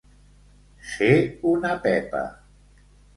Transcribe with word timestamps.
Ser 0.91 1.09
una 1.51 1.75
pepa. 1.83 2.23